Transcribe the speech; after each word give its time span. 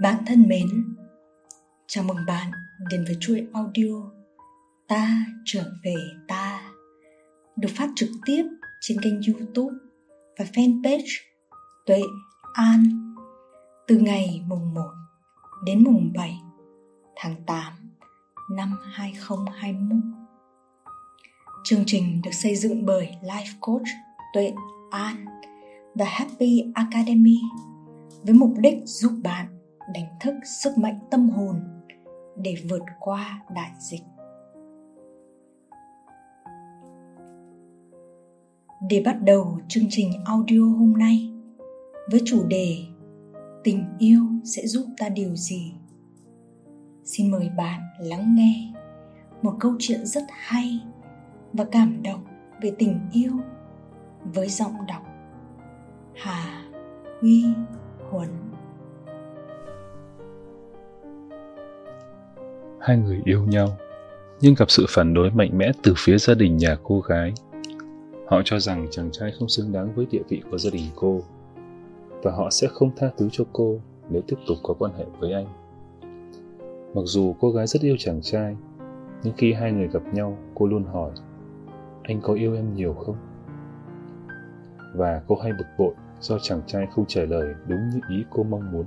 Bạn 0.00 0.22
thân 0.26 0.48
mến, 0.48 0.96
chào 1.86 2.04
mừng 2.04 2.26
bạn 2.26 2.50
đến 2.90 3.04
với 3.04 3.16
chuỗi 3.20 3.46
audio 3.52 4.10
Ta 4.88 5.26
trở 5.44 5.72
về 5.84 5.94
ta 6.28 6.72
được 7.56 7.68
phát 7.76 7.88
trực 7.96 8.08
tiếp 8.26 8.44
trên 8.80 9.00
kênh 9.00 9.14
YouTube 9.22 9.76
và 10.38 10.44
fanpage 10.44 11.20
Tuệ 11.86 12.02
An 12.52 13.14
từ 13.86 13.96
ngày 13.96 14.42
mùng 14.46 14.74
1 14.74 14.80
đến 15.64 15.84
mùng 15.84 16.12
7 16.16 16.40
tháng 17.16 17.34
8 17.46 17.72
năm 18.50 18.78
2021. 18.92 19.98
Chương 21.64 21.82
trình 21.86 22.20
được 22.24 22.34
xây 22.34 22.56
dựng 22.56 22.86
bởi 22.86 23.08
Life 23.22 23.58
Coach 23.60 23.88
Tuệ 24.34 24.52
An 24.90 25.24
và 25.94 26.04
Happy 26.08 26.64
Academy 26.74 27.38
với 28.22 28.34
mục 28.34 28.54
đích 28.58 28.78
giúp 28.84 29.12
bạn 29.22 29.57
đánh 29.94 30.16
thức 30.20 30.34
sức 30.44 30.78
mạnh 30.78 30.98
tâm 31.10 31.28
hồn 31.28 31.60
để 32.36 32.54
vượt 32.70 32.82
qua 33.00 33.42
đại 33.54 33.70
dịch. 33.78 34.02
Để 38.90 39.02
bắt 39.04 39.16
đầu 39.22 39.58
chương 39.68 39.86
trình 39.90 40.12
audio 40.24 40.60
hôm 40.60 40.92
nay 40.92 41.32
với 42.10 42.20
chủ 42.24 42.46
đề 42.48 42.76
Tình 43.64 43.84
yêu 43.98 44.20
sẽ 44.44 44.66
giúp 44.66 44.86
ta 44.98 45.08
điều 45.08 45.36
gì? 45.36 45.72
Xin 47.04 47.30
mời 47.30 47.50
bạn 47.56 47.80
lắng 47.98 48.34
nghe 48.34 48.72
một 49.42 49.56
câu 49.60 49.76
chuyện 49.78 50.06
rất 50.06 50.24
hay 50.28 50.80
và 51.52 51.64
cảm 51.72 52.02
động 52.02 52.24
về 52.62 52.72
tình 52.78 53.00
yêu 53.12 53.32
với 54.34 54.48
giọng 54.48 54.86
đọc 54.88 55.02
Hà 56.14 56.70
Huy 57.20 57.44
Huấn. 58.10 58.47
Hai 62.88 62.96
người 62.96 63.20
yêu 63.24 63.44
nhau, 63.44 63.76
nhưng 64.40 64.54
gặp 64.54 64.70
sự 64.70 64.86
phản 64.88 65.14
đối 65.14 65.30
mạnh 65.30 65.58
mẽ 65.58 65.72
từ 65.82 65.94
phía 65.96 66.18
gia 66.18 66.34
đình 66.34 66.56
nhà 66.56 66.76
cô 66.82 67.00
gái. 67.00 67.32
Họ 68.26 68.42
cho 68.44 68.58
rằng 68.58 68.86
chàng 68.90 69.10
trai 69.12 69.32
không 69.38 69.48
xứng 69.48 69.72
đáng 69.72 69.94
với 69.94 70.06
địa 70.10 70.22
vị 70.28 70.42
của 70.50 70.58
gia 70.58 70.70
đình 70.70 70.84
cô, 70.96 71.20
và 72.22 72.32
họ 72.32 72.50
sẽ 72.50 72.66
không 72.70 72.90
tha 72.96 73.10
thứ 73.16 73.28
cho 73.32 73.44
cô 73.52 73.80
nếu 74.10 74.22
tiếp 74.22 74.36
tục 74.46 74.58
có 74.62 74.74
quan 74.78 74.92
hệ 74.98 75.04
với 75.18 75.32
anh. 75.32 75.46
Mặc 76.94 77.02
dù 77.04 77.34
cô 77.40 77.50
gái 77.50 77.66
rất 77.66 77.82
yêu 77.82 77.96
chàng 77.98 78.22
trai, 78.22 78.56
nhưng 79.22 79.34
khi 79.36 79.52
hai 79.52 79.72
người 79.72 79.88
gặp 79.88 80.02
nhau, 80.12 80.38
cô 80.54 80.66
luôn 80.66 80.84
hỏi, 80.84 81.10
anh 82.02 82.20
có 82.20 82.34
yêu 82.34 82.54
em 82.54 82.74
nhiều 82.74 82.94
không? 82.94 83.16
Và 84.94 85.22
cô 85.26 85.38
hay 85.42 85.52
bực 85.52 85.66
bội 85.78 85.94
do 86.20 86.38
chàng 86.42 86.62
trai 86.66 86.86
không 86.94 87.04
trả 87.08 87.22
lời 87.22 87.54
đúng 87.66 87.90
như 87.94 88.00
ý 88.10 88.24
cô 88.30 88.42
mong 88.42 88.72
muốn. 88.72 88.84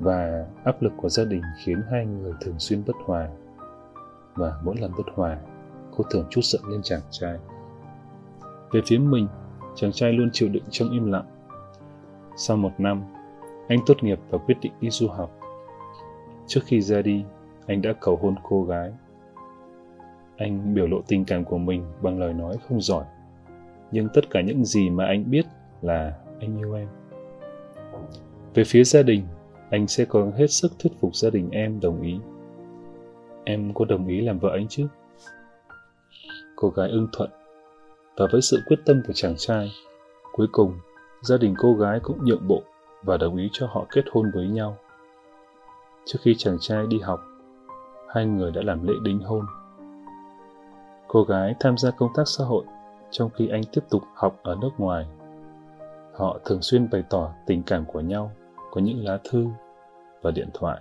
Và 0.00 0.46
áp 0.64 0.82
lực 0.82 0.92
của 0.96 1.08
gia 1.08 1.24
đình 1.24 1.42
khiến 1.64 1.82
hai 1.90 2.06
người 2.06 2.32
thường 2.40 2.58
xuyên 2.58 2.82
bất 2.86 2.96
hòa. 3.04 3.28
Và 4.34 4.60
mỗi 4.64 4.76
lần 4.80 4.92
bất 4.96 5.06
hòa, 5.14 5.38
cô 5.96 6.04
thường 6.10 6.26
chút 6.30 6.40
giận 6.44 6.62
lên 6.68 6.80
chàng 6.82 7.00
trai. 7.10 7.38
Về 8.72 8.80
phía 8.86 8.98
mình, 8.98 9.28
chàng 9.74 9.92
trai 9.92 10.12
luôn 10.12 10.30
chịu 10.32 10.48
đựng 10.48 10.64
trong 10.70 10.90
im 10.90 11.12
lặng. 11.12 11.26
Sau 12.36 12.56
một 12.56 12.72
năm, 12.78 13.02
anh 13.68 13.78
tốt 13.86 14.02
nghiệp 14.02 14.18
và 14.30 14.38
quyết 14.38 14.56
định 14.62 14.72
đi 14.80 14.90
du 14.90 15.08
học. 15.08 15.30
Trước 16.46 16.60
khi 16.64 16.80
ra 16.80 17.02
đi, 17.02 17.24
anh 17.66 17.82
đã 17.82 17.92
cầu 18.00 18.16
hôn 18.22 18.34
cô 18.42 18.64
gái. 18.64 18.92
Anh 20.36 20.74
biểu 20.74 20.86
lộ 20.86 21.00
tình 21.06 21.24
cảm 21.24 21.44
của 21.44 21.58
mình 21.58 21.84
bằng 22.02 22.18
lời 22.18 22.32
nói 22.32 22.56
không 22.68 22.80
giỏi 22.80 23.04
nhưng 23.94 24.08
tất 24.08 24.30
cả 24.30 24.40
những 24.40 24.64
gì 24.64 24.90
mà 24.90 25.04
anh 25.04 25.30
biết 25.30 25.46
là 25.82 26.14
anh 26.40 26.58
yêu 26.58 26.74
em. 26.74 26.88
Về 28.54 28.64
phía 28.66 28.84
gia 28.84 29.02
đình, 29.02 29.22
anh 29.74 29.86
sẽ 29.88 30.04
cố 30.08 30.30
hết 30.36 30.46
sức 30.46 30.72
thuyết 30.78 30.92
phục 31.00 31.16
gia 31.16 31.30
đình 31.30 31.50
em 31.50 31.80
đồng 31.80 32.02
ý. 32.02 32.18
Em 33.44 33.74
có 33.74 33.84
đồng 33.84 34.06
ý 34.06 34.20
làm 34.20 34.38
vợ 34.38 34.50
anh 34.52 34.68
chứ? 34.68 34.86
Cô 36.56 36.68
gái 36.68 36.90
ưng 36.90 37.08
thuận, 37.12 37.30
và 38.16 38.26
với 38.32 38.40
sự 38.42 38.62
quyết 38.66 38.76
tâm 38.84 39.02
của 39.06 39.12
chàng 39.12 39.34
trai, 39.36 39.72
cuối 40.32 40.46
cùng 40.52 40.78
gia 41.22 41.36
đình 41.36 41.54
cô 41.58 41.74
gái 41.74 42.00
cũng 42.02 42.24
nhượng 42.24 42.48
bộ 42.48 42.62
và 43.02 43.16
đồng 43.16 43.36
ý 43.36 43.48
cho 43.52 43.66
họ 43.66 43.86
kết 43.90 44.04
hôn 44.12 44.30
với 44.34 44.48
nhau. 44.48 44.76
Trước 46.04 46.18
khi 46.22 46.34
chàng 46.38 46.56
trai 46.60 46.86
đi 46.86 46.98
học, 46.98 47.20
hai 48.08 48.26
người 48.26 48.50
đã 48.50 48.60
làm 48.64 48.86
lễ 48.86 48.94
đính 49.04 49.18
hôn. 49.18 49.46
Cô 51.08 51.24
gái 51.24 51.54
tham 51.60 51.78
gia 51.78 51.90
công 51.90 52.12
tác 52.14 52.24
xã 52.26 52.44
hội 52.44 52.64
trong 53.10 53.30
khi 53.34 53.48
anh 53.48 53.62
tiếp 53.72 53.82
tục 53.90 54.02
học 54.14 54.40
ở 54.42 54.56
nước 54.60 54.70
ngoài. 54.78 55.06
Họ 56.14 56.38
thường 56.44 56.62
xuyên 56.62 56.90
bày 56.90 57.04
tỏ 57.10 57.30
tình 57.46 57.62
cảm 57.62 57.84
của 57.84 58.00
nhau 58.00 58.30
có 58.70 58.80
những 58.80 59.04
lá 59.04 59.18
thư 59.30 59.46
và 60.24 60.30
điện 60.30 60.48
thoại. 60.54 60.80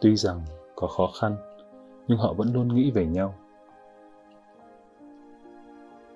Tuy 0.00 0.16
rằng 0.16 0.40
có 0.76 0.86
khó 0.86 1.10
khăn, 1.20 1.36
nhưng 2.08 2.18
họ 2.18 2.32
vẫn 2.32 2.52
luôn 2.52 2.74
nghĩ 2.74 2.90
về 2.90 3.06
nhau. 3.06 3.34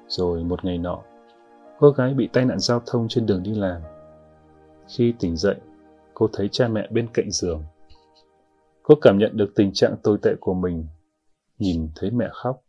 Rồi 0.06 0.44
một 0.44 0.64
ngày 0.64 0.78
nọ, 0.78 1.02
cô 1.78 1.90
gái 1.90 2.14
bị 2.14 2.28
tai 2.32 2.44
nạn 2.44 2.58
giao 2.58 2.80
thông 2.86 3.06
trên 3.08 3.26
đường 3.26 3.42
đi 3.42 3.54
làm. 3.54 3.82
Khi 4.88 5.14
tỉnh 5.18 5.36
dậy, 5.36 5.56
cô 6.14 6.28
thấy 6.32 6.48
cha 6.52 6.68
mẹ 6.68 6.88
bên 6.90 7.08
cạnh 7.14 7.30
giường. 7.30 7.62
Cô 8.82 8.94
cảm 9.02 9.18
nhận 9.18 9.36
được 9.36 9.52
tình 9.56 9.72
trạng 9.72 9.96
tồi 10.02 10.18
tệ 10.22 10.30
của 10.40 10.54
mình, 10.54 10.86
nhìn 11.58 11.88
thấy 11.96 12.10
mẹ 12.10 12.28
khóc. 12.32 12.62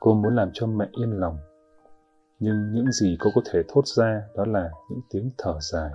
Cô 0.00 0.14
muốn 0.14 0.36
làm 0.36 0.50
cho 0.52 0.66
mẹ 0.66 0.86
yên 0.92 1.10
lòng 1.10 1.38
nhưng 2.44 2.72
những 2.72 2.92
gì 2.92 3.16
cô 3.20 3.30
có 3.34 3.40
thể 3.50 3.62
thốt 3.68 3.86
ra 3.86 4.22
đó 4.36 4.44
là 4.44 4.70
những 4.90 5.00
tiếng 5.10 5.30
thở 5.38 5.58
dài. 5.60 5.90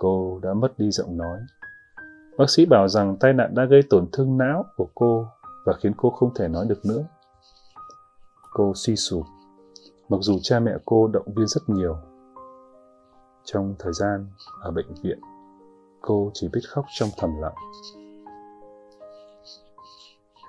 Cô 0.00 0.40
đã 0.42 0.54
mất 0.54 0.78
đi 0.78 0.90
giọng 0.90 1.16
nói. 1.16 1.40
Bác 2.38 2.50
sĩ 2.50 2.66
bảo 2.66 2.88
rằng 2.88 3.16
tai 3.20 3.32
nạn 3.32 3.54
đã 3.54 3.64
gây 3.64 3.80
tổn 3.90 4.06
thương 4.12 4.38
não 4.38 4.64
của 4.76 4.88
cô 4.94 5.26
và 5.64 5.72
khiến 5.72 5.92
cô 5.96 6.10
không 6.10 6.34
thể 6.34 6.48
nói 6.48 6.66
được 6.68 6.84
nữa. 6.84 7.04
Cô 8.52 8.72
suy 8.74 8.96
sụp, 8.96 9.22
mặc 10.08 10.18
dù 10.20 10.38
cha 10.42 10.60
mẹ 10.60 10.72
cô 10.84 11.08
động 11.08 11.34
viên 11.36 11.46
rất 11.46 11.68
nhiều. 11.68 11.96
Trong 13.44 13.74
thời 13.78 13.92
gian 13.92 14.26
ở 14.62 14.70
bệnh 14.70 14.94
viện, 15.02 15.20
cô 16.00 16.30
chỉ 16.34 16.48
biết 16.52 16.60
khóc 16.68 16.84
trong 16.98 17.08
thầm 17.16 17.30
lặng. 17.40 17.54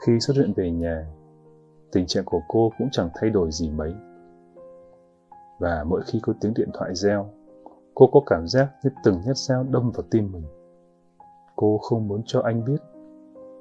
Khi 0.05 0.19
xuất 0.19 0.37
viện 0.37 0.53
về 0.55 0.71
nhà, 0.71 1.07
tình 1.91 2.07
trạng 2.07 2.25
của 2.25 2.41
cô 2.47 2.71
cũng 2.77 2.89
chẳng 2.91 3.09
thay 3.15 3.29
đổi 3.29 3.51
gì 3.51 3.69
mấy 3.71 3.93
và 5.59 5.83
mỗi 5.87 6.01
khi 6.05 6.19
có 6.23 6.33
tiếng 6.41 6.53
điện 6.53 6.69
thoại 6.73 6.95
reo, 6.95 7.29
cô 7.99 8.07
có 8.07 8.21
cảm 8.25 8.47
giác 8.47 8.69
như 8.83 8.89
từng 9.03 9.21
nhát 9.25 9.37
dao 9.37 9.63
đâm 9.63 9.91
vào 9.91 10.03
tim 10.11 10.31
mình. 10.31 10.43
Cô 11.55 11.77
không 11.77 12.07
muốn 12.07 12.21
cho 12.25 12.41
anh 12.41 12.65
biết 12.65 12.81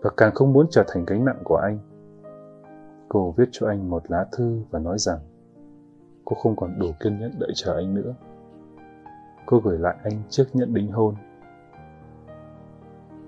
và 0.02 0.10
càng 0.16 0.34
không 0.34 0.52
muốn 0.52 0.66
trở 0.70 0.84
thành 0.88 1.04
gánh 1.06 1.24
nặng 1.24 1.40
của 1.44 1.56
anh. 1.56 1.78
Cô 3.08 3.34
viết 3.36 3.48
cho 3.52 3.68
anh 3.68 3.90
một 3.90 4.10
lá 4.10 4.26
thư 4.32 4.62
và 4.70 4.78
nói 4.78 4.98
rằng 4.98 5.18
cô 6.24 6.36
không 6.36 6.56
còn 6.56 6.78
đủ 6.78 6.86
kiên 7.00 7.18
nhẫn 7.20 7.32
đợi 7.38 7.50
chờ 7.54 7.74
anh 7.74 7.94
nữa. 7.94 8.14
Cô 9.46 9.60
gửi 9.64 9.78
lại 9.78 9.96
anh 10.02 10.22
chiếc 10.28 10.44
nhẫn 10.52 10.74
đính 10.74 10.92
hôn. 10.92 11.14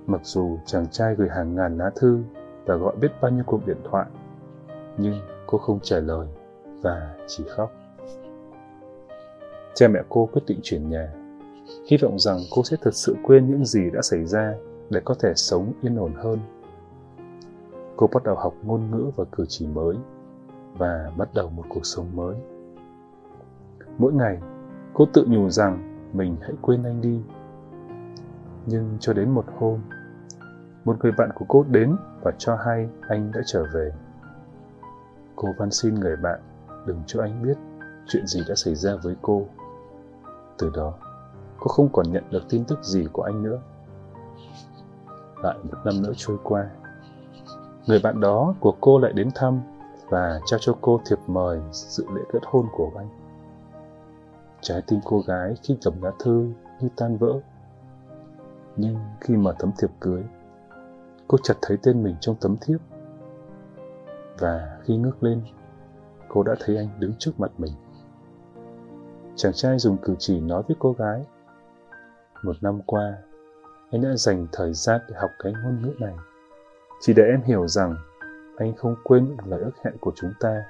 Mặc 0.07 0.21
dù 0.25 0.59
chàng 0.65 0.87
trai 0.91 1.15
gửi 1.15 1.29
hàng 1.29 1.55
ngàn 1.55 1.79
lá 1.79 1.91
thư 1.97 2.23
và 2.67 2.77
gọi 2.77 2.97
biết 2.97 3.13
bao 3.21 3.31
nhiêu 3.31 3.45
cuộc 3.47 3.67
điện 3.67 3.81
thoại, 3.91 4.07
nhưng 4.99 5.15
cô 5.47 5.59
không 5.59 5.79
trả 5.83 6.01
lời 6.01 6.29
và 6.83 7.17
chỉ 7.27 7.45
khóc. 7.49 7.80
Cha 9.75 9.89
mẹ 9.89 10.01
cô 10.09 10.29
quyết 10.33 10.43
định 10.47 10.61
chuyển 10.63 10.89
nhà, 10.89 11.13
hy 11.87 11.97
vọng 12.03 12.19
rằng 12.19 12.39
cô 12.51 12.65
sẽ 12.65 12.77
thật 12.81 12.95
sự 12.95 13.17
quên 13.23 13.49
những 13.49 13.65
gì 13.65 13.91
đã 13.91 14.03
xảy 14.03 14.25
ra 14.25 14.55
để 14.91 15.01
có 15.05 15.15
thể 15.15 15.33
sống 15.37 15.73
yên 15.83 15.97
ổn 15.97 16.13
hơn. 16.17 16.39
Cô 17.97 18.09
bắt 18.15 18.25
đầu 18.25 18.37
học 18.37 18.55
ngôn 18.63 18.91
ngữ 18.91 19.11
và 19.17 19.25
cử 19.33 19.45
chỉ 19.49 19.67
mới 19.67 19.97
và 20.79 21.13
bắt 21.17 21.29
đầu 21.35 21.51
một 21.51 21.65
cuộc 21.69 21.87
sống 21.87 22.07
mới. 22.15 22.37
Mỗi 23.99 24.13
ngày, 24.13 24.39
cô 24.95 25.07
tự 25.13 25.25
nhủ 25.29 25.51
rằng 25.51 26.03
mình 26.13 26.37
hãy 26.41 26.53
quên 26.63 26.83
anh 26.83 27.01
đi. 27.01 27.21
Nhưng 28.67 28.97
cho 29.01 29.13
đến 29.13 29.31
một 29.31 29.45
hôm, 29.59 29.81
một 30.85 30.97
người 31.03 31.13
bạn 31.13 31.31
của 31.35 31.45
cô 31.49 31.65
đến 31.71 31.97
và 32.23 32.33
cho 32.39 32.57
hay 32.57 32.89
anh 33.09 33.33
đã 33.35 33.41
trở 33.47 33.65
về. 33.75 33.93
Cô 35.37 35.49
van 35.59 35.71
xin 35.71 35.95
người 35.95 36.17
bạn 36.17 36.41
đừng 36.87 37.03
cho 37.07 37.23
anh 37.23 37.43
biết 37.43 37.57
chuyện 38.07 38.27
gì 38.27 38.41
đã 38.49 38.55
xảy 38.55 38.75
ra 38.75 38.97
với 39.03 39.17
cô 39.23 39.47
từ 40.61 40.71
đó, 40.75 40.95
cô 41.59 41.69
không 41.69 41.89
còn 41.93 42.13
nhận 42.13 42.25
được 42.31 42.43
tin 42.49 42.65
tức 42.65 42.85
gì 42.85 43.07
của 43.13 43.23
anh 43.23 43.43
nữa. 43.43 43.59
Lại 45.43 45.57
một 45.63 45.79
năm 45.85 46.03
nữa 46.03 46.13
trôi 46.17 46.37
qua, 46.43 46.71
người 47.87 48.01
bạn 48.03 48.21
đó 48.21 48.55
của 48.61 48.75
cô 48.81 48.99
lại 48.99 49.13
đến 49.13 49.29
thăm 49.35 49.61
và 50.09 50.41
trao 50.47 50.59
cho 50.61 50.77
cô 50.81 51.01
thiệp 51.07 51.19
mời 51.27 51.61
dự 51.73 52.05
lễ 52.15 52.23
kết 52.33 52.39
hôn 52.47 52.67
của 52.73 52.93
anh. 52.97 53.09
Trái 54.61 54.83
tim 54.87 55.01
cô 55.05 55.21
gái 55.27 55.55
khi 55.63 55.79
cầm 55.85 56.03
lá 56.03 56.13
thư 56.19 56.53
như 56.81 56.89
tan 56.97 57.17
vỡ. 57.17 57.33
Nhưng 58.77 58.97
khi 59.21 59.37
mở 59.37 59.55
tấm 59.59 59.71
thiệp 59.79 59.91
cưới, 60.01 60.23
cô 61.29 61.39
chợt 61.43 61.57
thấy 61.63 61.79
tên 61.83 62.03
mình 62.03 62.17
trong 62.21 62.37
tấm 62.41 62.57
thiếp. 62.61 62.81
Và 64.39 64.79
khi 64.83 64.97
ngước 64.97 65.23
lên, 65.23 65.43
cô 66.29 66.43
đã 66.43 66.55
thấy 66.61 66.77
anh 66.77 66.89
đứng 66.99 67.13
trước 67.19 67.41
mặt 67.41 67.51
mình 67.59 67.73
chàng 69.37 69.53
trai 69.53 69.79
dùng 69.79 69.97
cử 69.97 70.15
chỉ 70.19 70.41
nói 70.41 70.63
với 70.69 70.77
cô 70.79 70.93
gái, 70.93 71.25
một 72.43 72.57
năm 72.61 72.81
qua, 72.87 73.13
anh 73.91 74.03
đã 74.03 74.17
dành 74.17 74.47
thời 74.53 74.75
gian 74.75 75.01
để 75.09 75.15
học 75.19 75.31
cái 75.39 75.53
ngôn 75.53 75.83
ngữ 75.83 75.95
này. 75.99 76.15
Chỉ 77.01 77.13
để 77.17 77.23
em 77.23 77.43
hiểu 77.43 77.69
rằng 77.69 77.97
anh 78.57 78.77
không 78.77 78.97
quên 79.05 79.37
lời 79.45 79.61
ước 79.61 79.73
hẹn 79.85 79.95
của 80.01 80.13
chúng 80.15 80.33
ta. 80.41 80.63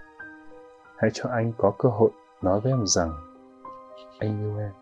Hãy 0.97 1.11
cho 1.15 1.31
anh 1.31 1.53
có 1.59 1.73
cơ 1.79 1.89
hội 1.89 2.11
nói 2.43 2.61
với 2.61 2.73
em 2.73 2.87
rằng, 2.87 3.12
anh 4.19 4.41
yêu 4.41 4.59
em. 4.59 4.73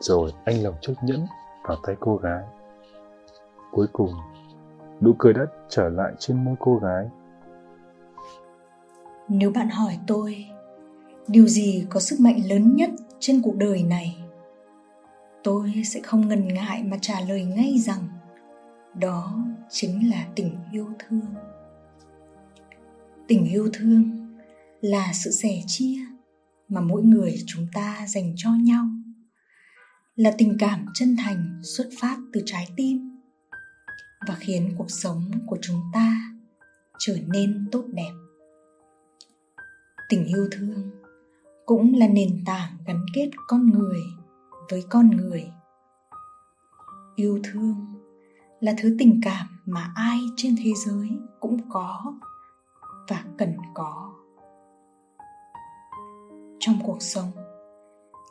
Rồi 0.00 0.32
anh 0.44 0.62
lòng 0.62 0.74
chiếc 0.80 0.94
nhẫn 1.02 1.26
vào 1.64 1.76
tay 1.82 1.96
cô 2.00 2.16
gái. 2.16 2.44
Cuối 3.72 3.86
cùng, 3.92 4.10
nụ 5.00 5.12
cười 5.18 5.32
đã 5.32 5.46
trở 5.68 5.88
lại 5.88 6.12
trên 6.18 6.44
môi 6.44 6.54
cô 6.58 6.76
gái. 6.76 7.10
Nếu 9.28 9.52
bạn 9.54 9.68
hỏi 9.68 9.98
tôi 10.06 10.46
điều 11.28 11.46
gì 11.46 11.86
có 11.90 12.00
sức 12.00 12.20
mạnh 12.20 12.48
lớn 12.48 12.76
nhất 12.76 12.90
trên 13.20 13.42
cuộc 13.42 13.56
đời 13.56 13.82
này? 13.82 14.16
Tôi 15.42 15.82
sẽ 15.84 16.00
không 16.00 16.28
ngần 16.28 16.48
ngại 16.48 16.82
mà 16.82 16.96
trả 17.00 17.20
lời 17.20 17.44
ngay 17.44 17.78
rằng 17.78 18.08
đó 19.00 19.44
chính 19.70 20.10
là 20.10 20.26
tình 20.36 20.56
yêu 20.72 20.88
thương. 20.98 21.34
Tình 23.28 23.44
yêu 23.44 23.68
thương 23.72 24.28
là 24.80 25.12
sự 25.12 25.30
sẻ 25.30 25.62
chia 25.66 25.96
mà 26.68 26.80
mỗi 26.80 27.02
người 27.02 27.36
chúng 27.46 27.66
ta 27.72 28.06
dành 28.08 28.32
cho 28.36 28.50
nhau, 28.50 28.84
là 30.16 30.34
tình 30.38 30.56
cảm 30.58 30.86
chân 30.94 31.16
thành 31.16 31.60
xuất 31.62 31.88
phát 32.00 32.16
từ 32.32 32.42
trái 32.46 32.68
tim 32.76 33.20
và 34.28 34.34
khiến 34.34 34.74
cuộc 34.78 34.90
sống 34.90 35.30
của 35.46 35.58
chúng 35.62 35.80
ta 35.92 36.16
trở 36.98 37.16
nên 37.26 37.68
tốt 37.72 37.84
đẹp. 37.92 38.12
Tình 40.08 40.24
yêu 40.24 40.48
thương 40.50 40.90
cũng 41.66 41.94
là 41.94 42.08
nền 42.08 42.44
tảng 42.46 42.76
gắn 42.86 43.06
kết 43.14 43.30
con 43.46 43.66
người 43.66 44.00
với 44.70 44.84
con 44.90 45.10
người. 45.10 45.52
Yêu 47.16 47.38
thương 47.44 47.74
là 48.60 48.74
thứ 48.78 48.96
tình 48.98 49.20
cảm 49.22 49.46
mà 49.66 49.92
ai 49.94 50.18
trên 50.36 50.54
thế 50.64 50.70
giới 50.86 51.10
cũng 51.40 51.70
có 51.70 52.14
và 53.08 53.24
cần 53.38 53.56
có. 53.74 54.12
Trong 56.58 56.74
cuộc 56.84 57.02
sống, 57.02 57.30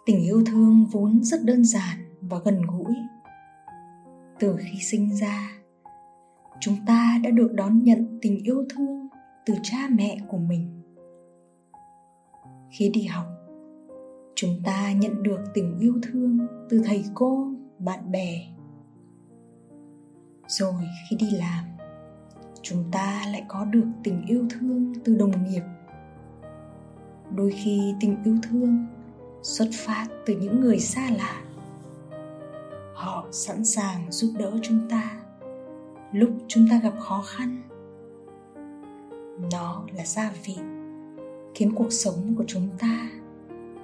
tình 0.06 0.24
yêu 0.24 0.44
thương 0.46 0.86
vốn 0.92 1.24
rất 1.24 1.44
đơn 1.44 1.66
giản 1.66 2.18
và 2.22 2.40
gần 2.46 2.62
gũi. 2.62 2.96
Từ 4.40 4.56
khi 4.60 4.80
sinh 4.82 5.16
ra, 5.16 5.52
chúng 6.60 6.76
ta 6.88 7.20
đã 7.24 7.30
được 7.30 7.54
đón 7.54 7.84
nhận 7.84 8.20
tình 8.22 8.44
yêu 8.44 8.66
thương 8.70 9.08
từ 9.46 9.54
cha 9.64 9.78
mẹ 9.92 10.18
của 10.28 10.38
mình 10.38 10.83
khi 12.74 12.90
đi 12.90 13.04
học. 13.04 13.26
Chúng 14.36 14.62
ta 14.64 14.94
nhận 14.94 15.24
được 15.24 15.40
tình 15.54 15.80
yêu 15.80 15.94
thương 16.04 16.38
từ 16.70 16.82
thầy 16.86 17.06
cô, 17.14 17.48
bạn 17.80 18.12
bè. 18.12 18.48
Rồi 20.48 20.84
khi 21.10 21.16
đi 21.16 21.32
làm, 21.32 21.66
chúng 22.62 22.84
ta 22.92 23.22
lại 23.32 23.44
có 23.48 23.66
được 23.66 23.88
tình 24.04 24.26
yêu 24.28 24.46
thương 24.50 24.94
từ 25.04 25.16
đồng 25.16 25.44
nghiệp. 25.44 25.64
Đôi 27.36 27.52
khi 27.52 27.94
tình 28.00 28.24
yêu 28.24 28.38
thương 28.44 28.86
xuất 29.42 29.70
phát 29.74 30.08
từ 30.26 30.36
những 30.36 30.62
người 30.62 30.80
xa 30.80 31.10
lạ. 31.18 31.42
Họ 32.94 33.28
sẵn 33.32 33.66
sàng 33.66 34.12
giúp 34.12 34.34
đỡ 34.38 34.60
chúng 34.62 34.90
ta 34.90 35.20
lúc 36.12 36.30
chúng 36.48 36.68
ta 36.70 36.80
gặp 36.84 36.94
khó 37.00 37.24
khăn. 37.28 37.62
Nó 39.52 39.86
là 39.96 40.06
gia 40.06 40.34
vị 40.46 40.58
khiến 41.56 41.76
cuộc 41.76 41.92
sống 41.92 42.36
của 42.38 42.44
chúng 42.48 42.70
ta 42.80 43.10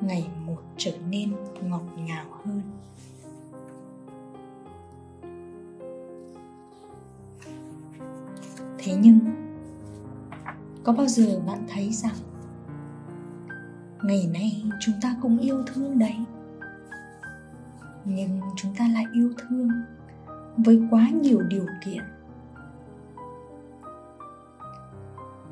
ngày 0.01 0.29
một 0.45 0.57
trở 0.77 0.91
nên 1.09 1.33
ngọt 1.61 1.83
ngào 1.97 2.25
hơn. 2.45 2.61
Thế 8.77 8.95
nhưng, 9.01 9.19
có 10.83 10.93
bao 10.93 11.07
giờ 11.07 11.39
bạn 11.47 11.65
thấy 11.67 11.91
rằng 11.91 12.15
ngày 14.03 14.29
nay 14.33 14.63
chúng 14.79 14.95
ta 15.01 15.15
cũng 15.21 15.37
yêu 15.37 15.63
thương 15.67 15.99
đấy, 15.99 16.15
nhưng 18.05 18.39
chúng 18.55 18.75
ta 18.75 18.87
lại 18.93 19.05
yêu 19.13 19.33
thương 19.37 19.69
với 20.57 20.81
quá 20.91 21.09
nhiều 21.09 21.41
điều 21.41 21.65
kiện? 21.85 22.03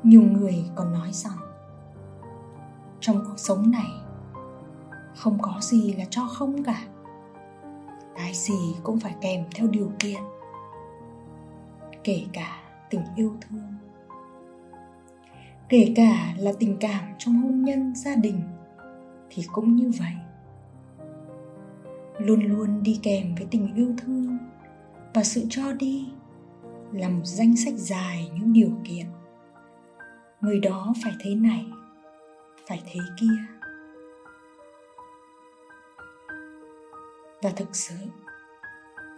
Nhiều 0.02 0.22
người 0.22 0.64
còn 0.74 0.92
nói 0.92 1.12
rằng 1.12 1.47
trong 3.08 3.24
cuộc 3.24 3.38
sống 3.38 3.70
này. 3.70 3.90
Không 5.16 5.38
có 5.42 5.54
gì 5.60 5.92
là 5.92 6.04
cho 6.10 6.26
không 6.26 6.64
cả. 6.64 6.82
Cái 8.16 8.34
gì 8.34 8.74
cũng 8.82 9.00
phải 9.00 9.14
kèm 9.20 9.44
theo 9.54 9.66
điều 9.66 9.92
kiện. 9.98 10.20
Kể 12.04 12.24
cả 12.32 12.60
tình 12.90 13.00
yêu 13.16 13.36
thương. 13.40 13.74
Kể 15.68 15.92
cả 15.96 16.34
là 16.38 16.52
tình 16.58 16.76
cảm 16.80 17.04
trong 17.18 17.42
hôn 17.42 17.62
nhân, 17.62 17.94
gia 17.94 18.14
đình, 18.14 18.40
thì 19.30 19.42
cũng 19.52 19.76
như 19.76 19.90
vậy. 19.98 20.14
Luôn 22.18 22.42
luôn 22.42 22.82
đi 22.82 23.00
kèm 23.02 23.34
với 23.34 23.46
tình 23.50 23.74
yêu 23.74 23.94
thương 23.98 24.38
và 25.14 25.22
sự 25.24 25.46
cho 25.50 25.72
đi 25.72 26.08
là 26.92 27.08
một 27.08 27.24
danh 27.24 27.56
sách 27.56 27.74
dài 27.76 28.30
những 28.34 28.52
điều 28.52 28.70
kiện. 28.84 29.06
Người 30.40 30.60
đó 30.60 30.94
phải 31.04 31.12
thế 31.20 31.34
này 31.34 31.66
phải 32.68 32.82
thế 32.86 33.00
kia. 33.20 33.66
Và 37.42 37.50
thực 37.56 37.76
sự, 37.76 37.94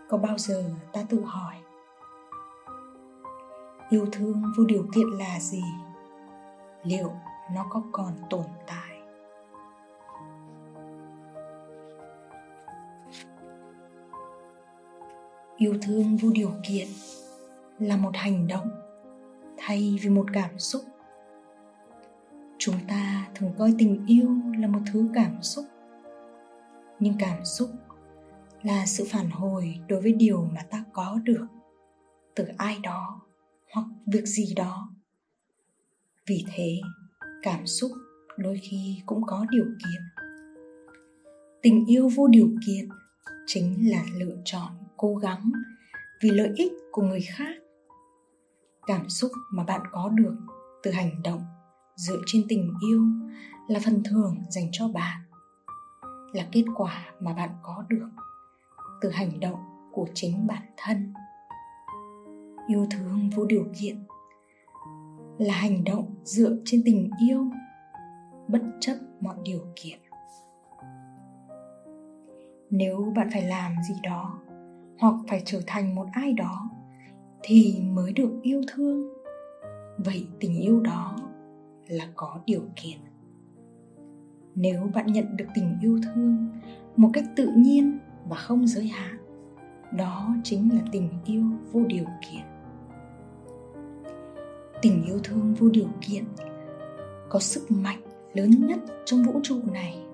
có 0.08 0.18
bao 0.18 0.38
giờ 0.38 0.64
ta 0.92 1.00
tự 1.08 1.20
hỏi, 1.24 1.54
yêu 3.90 4.06
thương 4.12 4.42
vô 4.56 4.64
điều 4.64 4.86
kiện 4.94 5.08
là 5.08 5.40
gì? 5.40 5.62
Liệu 6.82 7.12
nó 7.54 7.66
có 7.70 7.82
còn 7.92 8.12
tồn 8.30 8.46
tại? 8.66 9.00
Yêu 15.56 15.74
thương 15.82 16.16
vô 16.16 16.30
điều 16.32 16.52
kiện 16.68 16.88
là 17.78 17.96
một 17.96 18.10
hành 18.14 18.48
động 18.48 18.70
thay 19.56 19.98
vì 20.02 20.10
một 20.10 20.26
cảm 20.32 20.58
xúc 20.58 20.82
chúng 22.60 22.74
ta 22.88 23.28
thường 23.34 23.54
coi 23.58 23.74
tình 23.78 24.06
yêu 24.06 24.28
là 24.58 24.68
một 24.68 24.80
thứ 24.92 25.08
cảm 25.14 25.42
xúc. 25.42 25.64
Nhưng 26.98 27.14
cảm 27.18 27.44
xúc 27.44 27.70
là 28.62 28.86
sự 28.86 29.06
phản 29.10 29.30
hồi 29.30 29.80
đối 29.88 30.00
với 30.00 30.12
điều 30.12 30.48
mà 30.54 30.60
ta 30.70 30.84
có 30.92 31.18
được 31.24 31.46
từ 32.34 32.44
ai 32.56 32.78
đó 32.82 33.20
hoặc 33.72 33.86
việc 34.06 34.24
gì 34.24 34.54
đó. 34.56 34.90
Vì 36.26 36.44
thế, 36.54 36.80
cảm 37.42 37.66
xúc 37.66 37.90
đôi 38.36 38.60
khi 38.62 39.02
cũng 39.06 39.22
có 39.26 39.46
điều 39.50 39.64
kiện. 39.64 40.02
Tình 41.62 41.86
yêu 41.86 42.08
vô 42.16 42.28
điều 42.28 42.50
kiện 42.66 42.88
chính 43.46 43.90
là 43.90 44.04
lựa 44.14 44.36
chọn 44.44 44.72
cố 44.96 45.14
gắng 45.14 45.50
vì 46.22 46.30
lợi 46.30 46.52
ích 46.56 46.72
của 46.92 47.02
người 47.02 47.20
khác. 47.20 47.54
Cảm 48.86 49.08
xúc 49.08 49.30
mà 49.52 49.64
bạn 49.64 49.80
có 49.92 50.08
được 50.08 50.36
từ 50.82 50.90
hành 50.90 51.22
động 51.24 51.42
dựa 52.00 52.20
trên 52.26 52.44
tình 52.48 52.74
yêu 52.88 53.04
là 53.68 53.80
phần 53.84 54.02
thưởng 54.04 54.36
dành 54.48 54.68
cho 54.72 54.88
bạn, 54.88 55.20
là 56.32 56.46
kết 56.52 56.64
quả 56.76 57.04
mà 57.20 57.32
bạn 57.32 57.50
có 57.62 57.84
được 57.88 58.08
từ 59.00 59.10
hành 59.10 59.40
động 59.40 59.60
của 59.92 60.06
chính 60.14 60.46
bản 60.46 60.62
thân. 60.76 61.12
Yêu 62.68 62.86
thương 62.90 63.30
vô 63.30 63.44
điều 63.44 63.66
kiện 63.80 64.04
là 65.38 65.54
hành 65.54 65.84
động 65.84 66.14
dựa 66.24 66.56
trên 66.64 66.82
tình 66.84 67.10
yêu, 67.28 67.50
bất 68.48 68.62
chấp 68.80 68.96
mọi 69.20 69.36
điều 69.44 69.60
kiện. 69.76 69.98
Nếu 72.70 73.12
bạn 73.16 73.28
phải 73.32 73.42
làm 73.42 73.72
gì 73.88 73.94
đó 74.02 74.38
hoặc 74.98 75.14
phải 75.28 75.42
trở 75.44 75.60
thành 75.66 75.94
một 75.94 76.06
ai 76.12 76.32
đó 76.32 76.70
thì 77.42 77.82
mới 77.82 78.12
được 78.12 78.40
yêu 78.42 78.62
thương. 78.68 79.08
Vậy 79.98 80.28
tình 80.40 80.60
yêu 80.60 80.80
đó 80.80 81.16
là 81.90 82.08
có 82.16 82.40
điều 82.46 82.62
kiện. 82.76 82.98
Nếu 84.54 84.90
bạn 84.94 85.06
nhận 85.06 85.36
được 85.36 85.44
tình 85.54 85.76
yêu 85.82 85.98
thương 86.04 86.48
một 86.96 87.10
cách 87.12 87.24
tự 87.36 87.52
nhiên 87.56 87.98
và 88.28 88.36
không 88.36 88.66
giới 88.66 88.88
hạn, 88.88 89.16
đó 89.96 90.34
chính 90.44 90.74
là 90.74 90.80
tình 90.92 91.08
yêu 91.24 91.44
vô 91.72 91.80
điều 91.86 92.04
kiện. 92.04 92.42
Tình 94.82 95.04
yêu 95.04 95.18
thương 95.24 95.54
vô 95.54 95.68
điều 95.68 95.88
kiện 96.00 96.24
có 97.28 97.38
sức 97.38 97.70
mạnh 97.70 98.02
lớn 98.34 98.50
nhất 98.50 98.78
trong 99.04 99.22
vũ 99.22 99.40
trụ 99.42 99.60
này, 99.72 100.04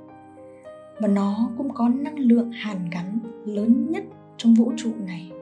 và 1.01 1.09
nó 1.09 1.51
cũng 1.57 1.75
có 1.75 1.89
năng 1.89 2.19
lượng 2.19 2.51
hàn 2.51 2.91
gắn 2.91 3.19
lớn 3.45 3.91
nhất 3.91 4.05
trong 4.37 4.55
vũ 4.55 4.73
trụ 4.77 4.93
này. 5.07 5.33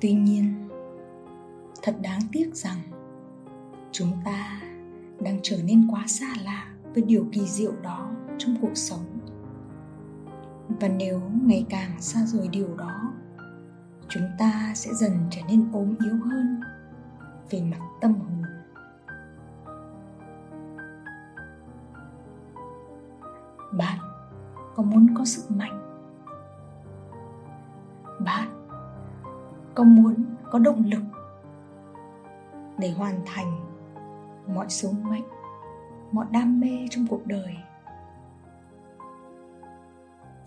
Tuy 0.00 0.12
nhiên, 0.12 0.54
thật 1.82 1.94
đáng 2.02 2.20
tiếc 2.32 2.54
rằng 2.54 2.78
chúng 3.98 4.12
ta 4.24 4.60
đang 5.20 5.38
trở 5.42 5.56
nên 5.64 5.88
quá 5.90 6.04
xa 6.06 6.26
lạ 6.44 6.66
với 6.94 7.02
điều 7.02 7.26
kỳ 7.32 7.46
diệu 7.46 7.72
đó 7.82 8.10
trong 8.38 8.56
cuộc 8.62 8.74
sống. 8.74 9.04
Và 10.68 10.88
nếu 10.88 11.20
ngày 11.44 11.66
càng 11.70 12.00
xa 12.00 12.20
rời 12.26 12.48
điều 12.48 12.76
đó, 12.76 13.12
chúng 14.08 14.22
ta 14.38 14.72
sẽ 14.74 14.94
dần 14.94 15.12
trở 15.30 15.40
nên 15.48 15.72
ốm 15.72 15.94
yếu 16.04 16.14
hơn 16.24 16.60
về 17.50 17.62
mặt 17.62 17.80
tâm 18.00 18.14
hồn. 18.14 18.42
Bạn 23.72 23.98
có 24.76 24.82
muốn 24.82 25.14
có 25.14 25.24
sức 25.24 25.50
mạnh? 25.50 26.00
Bạn 28.24 28.68
có 29.74 29.84
muốn 29.84 30.14
có 30.50 30.58
động 30.58 30.84
lực 30.84 31.02
để 32.78 32.90
hoàn 32.90 33.20
thành 33.26 33.67
mọi 34.54 34.68
số 34.68 34.92
mệnh, 35.02 35.24
mọi 36.12 36.26
đam 36.30 36.60
mê 36.60 36.86
trong 36.90 37.06
cuộc 37.06 37.26
đời. 37.26 37.56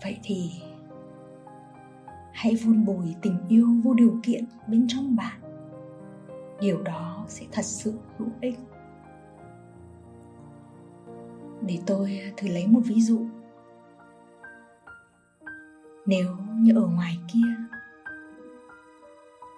Vậy 0.02 0.18
thì, 0.22 0.50
hãy 2.32 2.56
vun 2.64 2.84
bồi 2.84 3.16
tình 3.22 3.38
yêu 3.48 3.68
vô 3.84 3.94
điều 3.94 4.20
kiện 4.22 4.44
bên 4.66 4.84
trong 4.88 5.16
bạn. 5.16 5.40
Điều 6.60 6.82
đó 6.82 7.24
sẽ 7.28 7.46
thật 7.52 7.64
sự 7.64 7.98
hữu 8.18 8.28
ích. 8.40 8.58
Để 11.66 11.78
tôi 11.86 12.20
thử 12.36 12.48
lấy 12.48 12.66
một 12.66 12.80
ví 12.84 13.00
dụ. 13.00 13.20
Nếu 16.06 16.36
như 16.54 16.74
ở 16.74 16.86
ngoài 16.86 17.18
kia, 17.32 17.78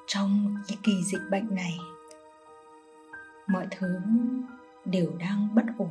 trong 0.06 0.56
cái 0.68 0.78
kỳ 0.82 1.02
dịch 1.02 1.22
bệnh 1.30 1.54
này 1.54 1.78
mọi 3.46 3.66
thứ 3.70 4.00
đều 4.84 5.10
đang 5.18 5.48
bất 5.54 5.64
ổn. 5.78 5.90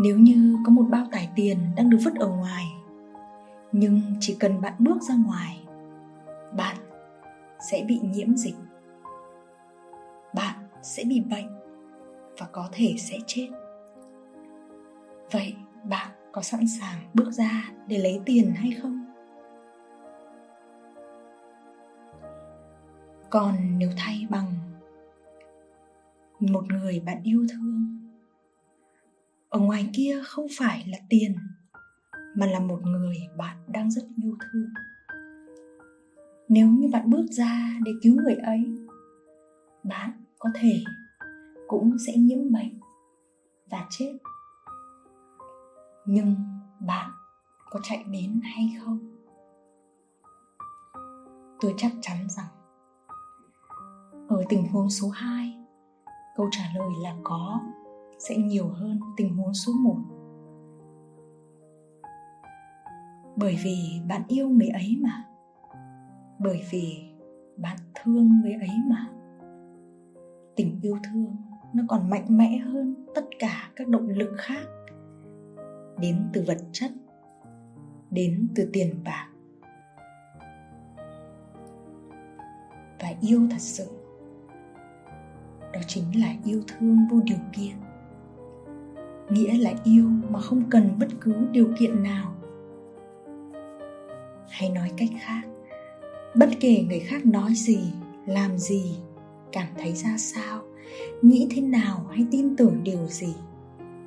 Nếu 0.00 0.18
như 0.18 0.56
có 0.66 0.72
một 0.72 0.84
bao 0.90 1.06
tải 1.12 1.28
tiền 1.36 1.58
đang 1.76 1.90
được 1.90 1.98
vứt 2.04 2.14
ở 2.14 2.28
ngoài, 2.28 2.64
nhưng 3.72 4.00
chỉ 4.20 4.36
cần 4.40 4.60
bạn 4.60 4.74
bước 4.78 5.02
ra 5.02 5.14
ngoài, 5.26 5.64
bạn 6.56 6.76
sẽ 7.70 7.84
bị 7.88 8.00
nhiễm 8.02 8.36
dịch, 8.36 8.56
bạn 10.34 10.56
sẽ 10.82 11.04
bị 11.04 11.20
bệnh 11.20 11.48
và 12.38 12.46
có 12.52 12.68
thể 12.72 12.94
sẽ 12.98 13.18
chết. 13.26 13.48
Vậy 15.30 15.54
bạn 15.84 16.10
có 16.32 16.42
sẵn 16.42 16.60
sàng 16.80 16.98
bước 17.14 17.30
ra 17.30 17.70
để 17.86 17.98
lấy 17.98 18.20
tiền 18.24 18.54
hay 18.54 18.70
không? 18.82 19.01
Còn 23.32 23.78
nếu 23.78 23.90
thay 23.96 24.26
bằng 24.30 24.52
một 26.40 26.64
người 26.68 27.00
bạn 27.06 27.22
yêu 27.22 27.46
thương, 27.50 27.98
ở 29.48 29.58
ngoài 29.58 29.90
kia 29.92 30.20
không 30.24 30.46
phải 30.58 30.84
là 30.88 30.98
tiền, 31.08 31.36
mà 32.36 32.46
là 32.46 32.60
một 32.60 32.80
người 32.82 33.16
bạn 33.36 33.56
đang 33.66 33.90
rất 33.90 34.02
yêu 34.22 34.36
thương. 34.40 34.68
Nếu 36.48 36.68
như 36.68 36.88
bạn 36.92 37.10
bước 37.10 37.26
ra 37.30 37.70
để 37.84 37.92
cứu 38.02 38.16
người 38.22 38.34
ấy, 38.34 38.74
bạn 39.84 40.10
có 40.38 40.50
thể 40.54 40.84
cũng 41.68 41.98
sẽ 42.06 42.12
nhiễm 42.16 42.52
bệnh 42.52 42.80
và 43.70 43.86
chết. 43.90 44.18
Nhưng 46.06 46.34
bạn 46.80 47.10
có 47.70 47.80
chạy 47.82 48.04
đến 48.10 48.40
hay 48.44 48.76
không? 48.80 48.98
Tôi 51.60 51.74
chắc 51.76 51.92
chắn 52.00 52.16
rằng 52.28 52.61
ở 54.32 54.42
tình 54.48 54.68
huống 54.68 54.90
số 54.90 55.08
2 55.08 55.58
câu 56.36 56.48
trả 56.50 56.64
lời 56.74 56.90
là 57.02 57.14
có, 57.24 57.60
sẽ 58.18 58.36
nhiều 58.36 58.68
hơn 58.68 59.00
tình 59.16 59.36
huống 59.36 59.54
số 59.54 59.72
1 59.72 59.96
bởi 63.36 63.58
vì 63.62 64.00
bạn 64.08 64.22
yêu 64.28 64.48
người 64.48 64.68
ấy 64.68 64.98
mà. 65.02 65.24
Bởi 66.38 66.62
vì 66.70 67.12
bạn 67.56 67.76
thương 67.94 68.40
người 68.40 68.52
ấy 68.52 68.70
mà. 68.86 69.06
Tình 70.56 70.78
yêu 70.82 70.98
thương 71.04 71.36
nó 71.74 71.82
còn 71.88 72.10
mạnh 72.10 72.26
mẽ 72.28 72.58
hơn 72.58 73.06
tất 73.14 73.24
cả 73.38 73.70
các 73.76 73.88
động 73.88 74.08
lực 74.08 74.32
khác. 74.36 74.66
Đến 76.00 76.30
từ 76.32 76.44
vật 76.46 76.58
chất, 76.72 76.90
đến 78.10 78.48
từ 78.54 78.70
tiền 78.72 79.04
bạc. 79.04 79.28
Và 83.00 83.14
yêu 83.20 83.40
thật 83.50 83.60
sự 83.60 84.01
đó 85.72 85.80
chính 85.86 86.20
là 86.20 86.34
yêu 86.44 86.62
thương 86.68 86.98
vô 87.10 87.20
điều 87.24 87.38
kiện. 87.52 87.74
Nghĩa 89.30 89.58
là 89.58 89.70
yêu 89.84 90.08
mà 90.30 90.40
không 90.40 90.62
cần 90.70 90.96
bất 91.00 91.08
cứ 91.20 91.34
điều 91.52 91.68
kiện 91.78 92.02
nào. 92.02 92.34
Hay 94.50 94.70
nói 94.70 94.90
cách 94.96 95.10
khác, 95.20 95.42
bất 96.34 96.48
kể 96.60 96.84
người 96.88 97.00
khác 97.00 97.26
nói 97.26 97.54
gì, 97.54 97.92
làm 98.26 98.58
gì, 98.58 98.96
cảm 99.52 99.66
thấy 99.78 99.92
ra 99.92 100.18
sao, 100.18 100.62
nghĩ 101.22 101.48
thế 101.50 101.62
nào 101.62 102.06
hay 102.10 102.26
tin 102.30 102.56
tưởng 102.56 102.84
điều 102.84 103.06
gì, 103.06 103.34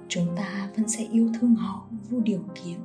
chúng 0.08 0.28
ta 0.36 0.70
vẫn 0.78 0.88
sẽ 0.88 1.08
yêu 1.12 1.30
thương 1.40 1.56
họ 1.56 1.88
vô 2.10 2.20
điều 2.20 2.42
kiện. 2.64 2.78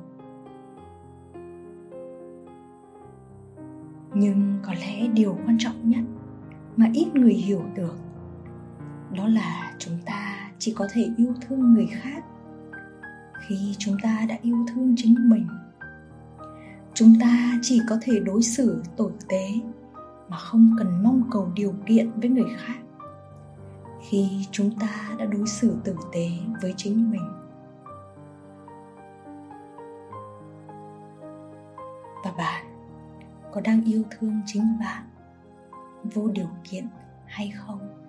Nhưng 4.13 4.59
có 4.63 4.73
lẽ 4.73 5.07
điều 5.07 5.37
quan 5.45 5.57
trọng 5.59 5.89
nhất 5.89 6.03
mà 6.77 6.89
ít 6.93 7.15
người 7.15 7.33
hiểu 7.33 7.61
được 7.75 7.95
đó 9.15 9.27
là 9.27 9.73
chúng 9.79 9.97
ta 10.05 10.51
chỉ 10.59 10.73
có 10.77 10.87
thể 10.91 11.09
yêu 11.17 11.33
thương 11.41 11.73
người 11.73 11.87
khác 12.01 12.23
khi 13.47 13.75
chúng 13.77 13.97
ta 14.03 14.25
đã 14.29 14.37
yêu 14.41 14.65
thương 14.67 14.93
chính 14.97 15.29
mình. 15.29 15.47
Chúng 16.93 17.13
ta 17.21 17.59
chỉ 17.61 17.81
có 17.89 17.97
thể 18.01 18.19
đối 18.19 18.43
xử 18.43 18.83
tử 18.97 19.11
tế 19.29 19.49
mà 20.29 20.37
không 20.37 20.75
cần 20.77 21.03
mong 21.03 21.23
cầu 21.31 21.51
điều 21.55 21.73
kiện 21.85 22.11
với 22.19 22.29
người 22.29 22.55
khác. 22.57 22.79
Khi 24.09 24.45
chúng 24.51 24.79
ta 24.79 25.15
đã 25.19 25.25
đối 25.25 25.47
xử 25.47 25.75
tử 25.83 25.95
tế 26.11 26.29
với 26.61 26.73
chính 26.77 27.11
mình. 27.11 27.31
Và 32.23 32.31
bạn 32.37 32.65
có 33.53 33.61
đang 33.61 33.83
yêu 33.83 34.03
thương 34.11 34.41
chính 34.45 34.79
bạn 34.79 35.03
vô 36.03 36.27
điều 36.27 36.49
kiện 36.63 36.87
hay 37.25 37.53
không? 37.57 38.00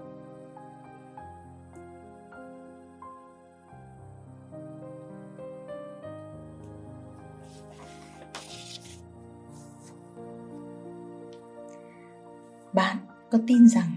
Có 13.32 13.38
tin 13.46 13.68
rằng 13.68 13.94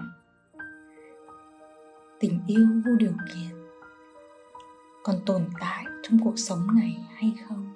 tình 2.20 2.42
yêu 2.48 2.68
vô 2.86 2.92
điều 2.96 3.14
kiện 3.34 3.56
còn 5.04 5.16
tồn 5.26 5.42
tại 5.60 5.86
trong 6.04 6.20
cuộc 6.24 6.34
sống 6.38 6.68
này 6.76 6.98
hay 7.16 7.34
không? 7.48 7.74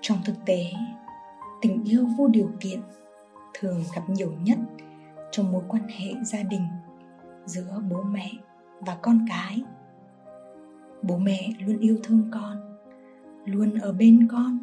Trong 0.00 0.18
thực 0.24 0.34
tế, 0.46 0.64
tình 1.60 1.84
yêu 1.84 2.06
vô 2.18 2.28
điều 2.28 2.50
kiện 2.60 2.80
thường 3.54 3.84
gặp 3.94 4.02
nhiều 4.08 4.32
nhất 4.42 4.58
trong 5.30 5.52
mối 5.52 5.62
quan 5.68 5.88
hệ 5.88 6.14
gia 6.24 6.42
đình 6.42 6.66
giữa 7.46 7.80
bố 7.90 8.02
mẹ 8.02 8.32
và 8.80 8.98
con 9.02 9.26
cái. 9.28 9.62
Bố 11.02 11.18
mẹ 11.18 11.48
luôn 11.66 11.78
yêu 11.78 11.98
thương 12.02 12.30
con 12.32 12.71
luôn 13.44 13.74
ở 13.74 13.92
bên 13.92 14.28
con, 14.30 14.58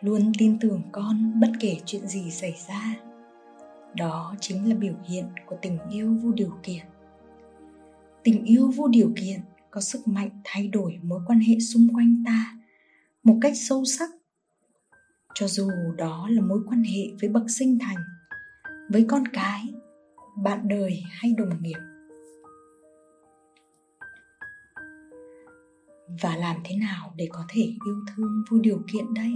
luôn 0.00 0.32
tin 0.38 0.58
tưởng 0.58 0.82
con 0.92 1.40
bất 1.40 1.52
kể 1.60 1.76
chuyện 1.84 2.06
gì 2.06 2.30
xảy 2.30 2.54
ra. 2.68 2.96
Đó 3.96 4.34
chính 4.40 4.68
là 4.68 4.74
biểu 4.74 4.94
hiện 5.04 5.24
của 5.46 5.56
tình 5.62 5.78
yêu 5.90 6.16
vô 6.22 6.32
điều 6.32 6.52
kiện. 6.62 6.86
Tình 8.22 8.44
yêu 8.44 8.72
vô 8.76 8.88
điều 8.88 9.12
kiện 9.16 9.40
có 9.70 9.80
sức 9.80 10.08
mạnh 10.08 10.30
thay 10.44 10.68
đổi 10.68 10.98
mối 11.02 11.20
quan 11.26 11.40
hệ 11.40 11.58
xung 11.58 11.88
quanh 11.94 12.22
ta 12.26 12.58
một 13.22 13.38
cách 13.42 13.52
sâu 13.56 13.84
sắc. 13.84 14.10
Cho 15.34 15.48
dù 15.48 15.70
đó 15.96 16.28
là 16.30 16.42
mối 16.42 16.60
quan 16.68 16.82
hệ 16.82 17.02
với 17.20 17.30
bậc 17.30 17.44
sinh 17.58 17.78
thành, 17.78 18.04
với 18.88 19.04
con 19.08 19.28
cái, 19.32 19.74
bạn 20.42 20.68
đời 20.68 21.02
hay 21.10 21.32
đồng 21.38 21.62
nghiệp 21.62 21.78
và 26.22 26.36
làm 26.36 26.56
thế 26.64 26.76
nào 26.76 27.12
để 27.16 27.28
có 27.32 27.44
thể 27.48 27.62
yêu 27.86 27.96
thương 28.06 28.44
vô 28.50 28.58
điều 28.58 28.82
kiện 28.92 29.14
đây? 29.14 29.32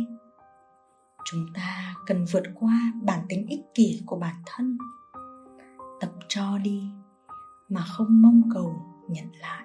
Chúng 1.25 1.47
ta 1.55 1.95
cần 2.07 2.25
vượt 2.33 2.43
qua 2.55 2.93
bản 3.03 3.27
tính 3.29 3.47
ích 3.47 3.61
kỷ 3.75 4.03
của 4.07 4.17
bản 4.17 4.35
thân. 4.47 4.79
Tập 6.01 6.11
cho 6.29 6.59
đi, 6.59 6.83
mà 7.69 7.85
không 7.89 8.23
mong 8.23 8.43
cầu 8.55 8.75
nhận 9.09 9.33
lại. 9.41 9.65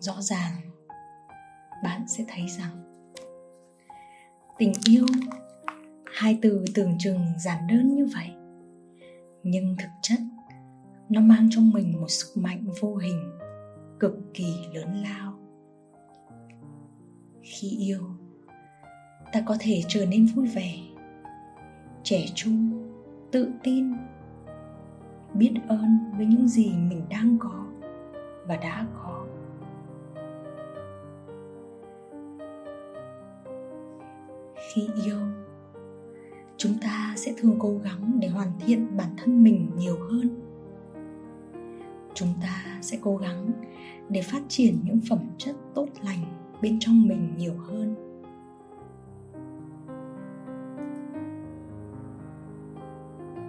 Rõ 0.00 0.20
ràng, 0.20 0.52
bạn 1.84 2.08
sẽ 2.08 2.24
thấy 2.28 2.48
rằng, 2.48 3.04
tình 4.58 4.72
yêu, 4.88 5.06
hai 6.14 6.38
từ 6.42 6.64
tưởng 6.74 6.96
chừng 6.98 7.38
giản 7.38 7.66
đơn 7.66 7.94
như 7.94 8.06
vậy. 8.14 8.30
Nhưng 9.42 9.76
thực 9.78 9.88
chất 10.02 10.18
nó 11.10 11.20
mang 11.20 11.48
trong 11.50 11.70
mình 11.70 12.00
một 12.00 12.08
sức 12.08 12.40
mạnh 12.42 12.64
vô 12.80 12.96
hình, 12.96 13.38
cực 14.00 14.14
kỳ 14.34 14.54
lớn 14.74 15.02
lao. 15.02 15.34
Khi 17.42 17.68
yêu, 17.78 18.00
ta 19.32 19.42
có 19.46 19.56
thể 19.60 19.82
trở 19.88 20.06
nên 20.06 20.26
vui 20.26 20.46
vẻ, 20.46 20.74
trẻ 22.02 22.26
trung, 22.34 22.88
tự 23.32 23.50
tin, 23.62 23.92
biết 25.34 25.54
ơn 25.68 25.98
với 26.16 26.26
những 26.26 26.48
gì 26.48 26.72
mình 26.72 27.02
đang 27.10 27.38
có 27.40 27.66
và 28.46 28.56
đã 28.56 28.86
có. 28.94 29.26
Khi 34.74 34.88
yêu, 35.04 35.18
chúng 36.56 36.72
ta 36.82 37.14
sẽ 37.16 37.34
thường 37.38 37.56
cố 37.58 37.78
gắng 37.78 38.18
để 38.20 38.28
hoàn 38.28 38.48
thiện 38.60 38.96
bản 38.96 39.10
thân 39.16 39.42
mình 39.42 39.70
nhiều 39.76 39.98
hơn 40.10 40.47
chúng 42.18 42.34
ta 42.42 42.64
sẽ 42.80 42.98
cố 43.02 43.16
gắng 43.16 43.52
để 44.08 44.22
phát 44.22 44.42
triển 44.48 44.78
những 44.84 45.00
phẩm 45.08 45.18
chất 45.38 45.56
tốt 45.74 45.86
lành 46.02 46.24
bên 46.62 46.78
trong 46.80 47.08
mình 47.08 47.34
nhiều 47.36 47.54
hơn. 47.58 47.94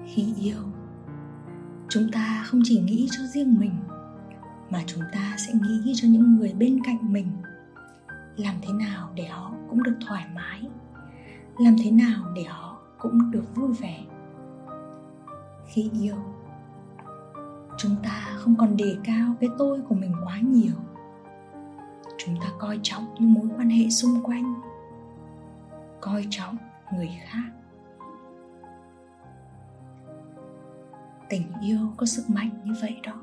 Khi 0.06 0.34
yêu, 0.38 0.60
chúng 1.90 2.12
ta 2.12 2.44
không 2.46 2.62
chỉ 2.64 2.82
nghĩ 2.82 3.08
cho 3.12 3.24
riêng 3.34 3.60
mình, 3.60 3.76
mà 4.70 4.84
chúng 4.86 5.04
ta 5.14 5.36
sẽ 5.38 5.54
nghĩ 5.54 5.94
cho 5.96 6.08
những 6.08 6.36
người 6.36 6.54
bên 6.54 6.80
cạnh 6.84 7.14
mình. 7.14 7.28
Làm 8.38 8.56
thế 8.62 8.74
nào 8.74 9.10
để 9.16 9.26
họ 9.26 9.54
cũng 9.70 9.84
được 9.84 9.96
thoải 10.08 10.26
mái, 10.36 10.62
làm 11.60 11.76
thế 11.84 11.92
nào 11.92 12.26
để 12.36 12.44
họ 12.44 12.80
cũng 12.98 13.32
được 13.32 13.56
vui 13.56 13.74
vẻ. 13.74 14.06
Khi 15.66 15.90
yêu, 16.02 16.16
chúng 17.78 17.96
ta 18.04 18.29
không 18.40 18.56
còn 18.56 18.78
đề 18.78 18.98
cao 19.04 19.36
cái 19.40 19.50
tôi 19.58 19.82
của 19.82 19.96
mình 19.96 20.14
quá 20.26 20.40
nhiều. 20.40 20.74
Chúng 22.18 22.36
ta 22.42 22.48
coi 22.60 22.80
trọng 22.84 23.06
những 23.20 23.34
mối 23.34 23.48
quan 23.58 23.70
hệ 23.70 23.90
xung 23.90 24.24
quanh, 24.24 24.54
coi 26.02 26.28
trọng 26.30 26.58
người 26.94 27.10
khác. 27.26 27.52
Tình 31.30 31.44
yêu 31.62 31.80
có 31.98 32.06
sức 32.06 32.30
mạnh 32.30 32.50
như 32.64 32.74
vậy 32.82 33.00
đó, 33.04 33.22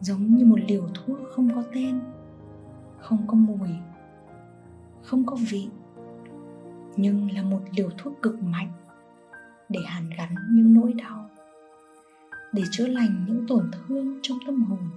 giống 0.00 0.36
như 0.36 0.44
một 0.44 0.58
liều 0.68 0.88
thuốc 0.94 1.18
không 1.34 1.54
có 1.54 1.62
tên, 1.74 2.00
không 2.98 3.26
có 3.26 3.34
mùi, 3.34 3.68
không 5.02 5.26
có 5.26 5.36
vị, 5.50 5.68
nhưng 6.96 7.32
là 7.32 7.42
một 7.42 7.60
liều 7.76 7.90
thuốc 7.98 8.22
cực 8.22 8.42
mạnh 8.42 8.72
để 9.68 9.80
hàn 9.86 10.10
gắn 10.18 10.34
những 10.50 10.74
nỗi 10.74 10.92
đau 10.92 11.21
để 12.52 12.62
chữa 12.70 12.86
lành 12.86 13.24
những 13.26 13.46
tổn 13.48 13.70
thương 13.72 14.18
trong 14.22 14.38
tâm 14.46 14.62
hồn, 14.62 14.88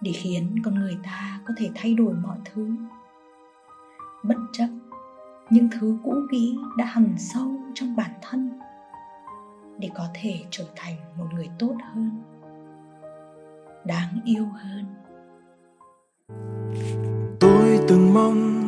để 0.00 0.12
khiến 0.12 0.56
con 0.64 0.74
người 0.74 0.98
ta 1.04 1.40
có 1.46 1.54
thể 1.56 1.70
thay 1.74 1.94
đổi 1.94 2.14
mọi 2.14 2.38
thứ. 2.44 2.68
Bất 4.22 4.36
chấp 4.52 4.68
những 5.50 5.68
thứ 5.72 5.98
cũ 6.04 6.14
kỹ 6.30 6.58
đã 6.76 6.84
hằn 6.84 7.14
sâu 7.18 7.54
trong 7.74 7.96
bản 7.96 8.10
thân 8.22 8.60
để 9.78 9.90
có 9.94 10.08
thể 10.14 10.44
trở 10.50 10.64
thành 10.76 10.94
một 11.18 11.26
người 11.34 11.48
tốt 11.58 11.74
hơn, 11.92 12.10
đáng 13.86 14.20
yêu 14.24 14.46
hơn. 14.54 14.84
Tôi 17.40 17.80
từng 17.88 18.14
mong 18.14 18.67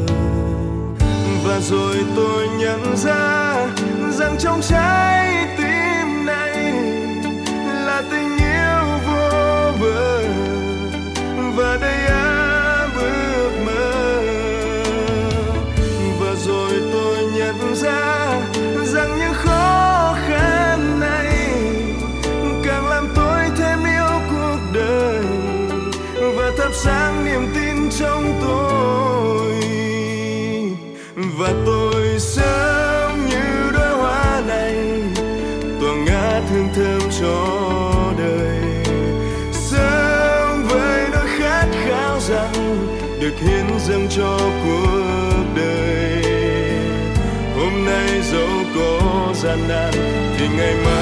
và 1.51 1.59
rồi 1.59 1.95
tôi 2.15 2.47
nhận 2.47 2.97
ra 2.97 3.53
rằng 4.11 4.35
trong 4.39 4.61
trái 4.61 5.47
tim 5.57 6.25
này 6.25 6.73
là 7.85 8.03
tình 8.11 8.37
yêu 8.37 8.99
vô 9.07 9.71
bờ. 9.81 10.23
Và 11.55 11.77
đây 11.81 12.05
á 12.07 12.87
bước 12.95 13.51
mơ. 13.65 14.21
Và 16.19 16.35
rồi 16.45 16.71
tôi 16.93 17.17
nhận 17.17 17.75
ra 17.75 18.41
rằng 18.83 19.19
những 19.19 19.33
khó 19.33 20.15
khăn 20.27 20.99
này 20.99 21.49
càng 22.63 22.87
làm 22.89 23.07
tôi 23.15 23.43
thêm 23.57 23.79
yêu 23.83 24.21
cuộc 24.31 24.59
đời. 24.73 25.23
Và 26.35 26.51
thắp 26.57 26.71
sáng 26.73 27.25
niềm 27.25 27.47
tin 27.53 27.60
cho 44.15 44.37
cuộc 44.63 45.45
đời. 45.55 46.23
Hôm 47.55 47.85
nay 47.85 48.21
dẫu 48.31 48.49
có 48.75 49.33
gian 49.35 49.67
nan 49.67 49.93
thì 50.37 50.47
ngày 50.57 50.75
mai 50.85 51.00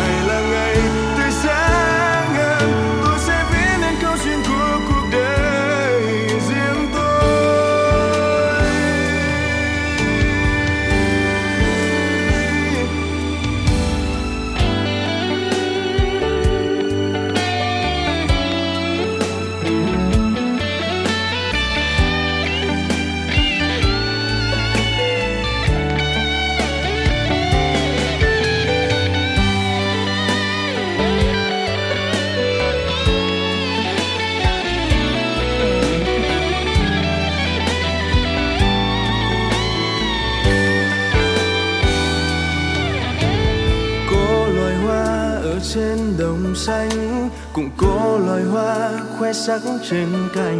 sắc 49.46 49.62
trên 49.90 50.10
cành 50.34 50.58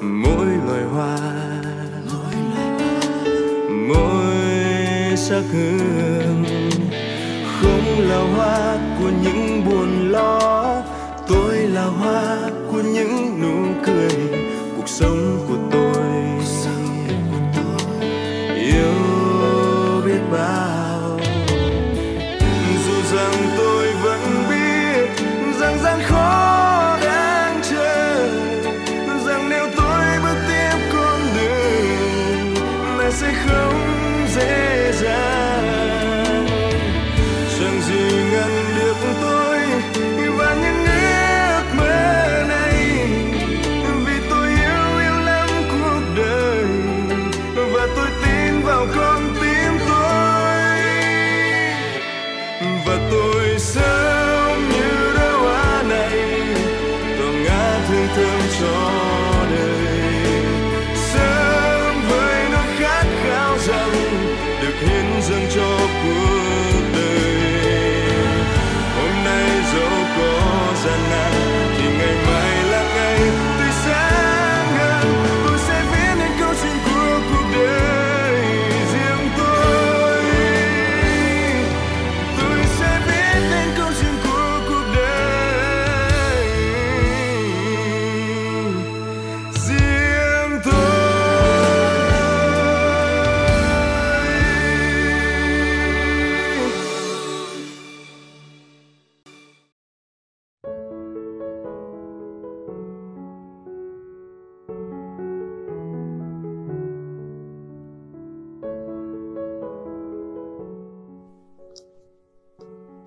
mỗi 0.00 0.46
loài 0.66 0.82
hoa 0.82 1.16
mỗi 3.88 5.16
sắc 5.16 5.42
hương. 5.52 5.81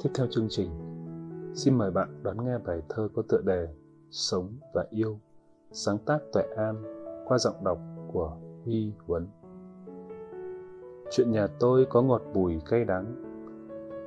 Tiếp 0.06 0.12
theo 0.16 0.28
chương 0.30 0.48
trình, 0.50 0.70
xin 1.54 1.78
mời 1.78 1.92
bạn 1.92 2.24
đón 2.24 2.46
nghe 2.46 2.58
bài 2.58 2.82
thơ 2.90 3.10
có 3.16 3.22
tựa 3.30 3.42
đề 3.46 3.68
Sống 4.12 4.54
và 4.74 4.86
Yêu, 4.90 5.20
sáng 5.72 5.98
tác 5.98 6.20
Tuệ 6.34 6.44
An 6.58 6.76
qua 7.26 7.38
giọng 7.38 7.64
đọc 7.64 7.78
của 8.14 8.38
Huy 8.66 8.92
Huấn. 9.08 9.28
Chuyện 11.12 11.32
nhà 11.32 11.48
tôi 11.60 11.86
có 11.90 12.02
ngọt 12.02 12.22
bùi 12.34 12.60
cay 12.70 12.86
đắng, 12.86 13.16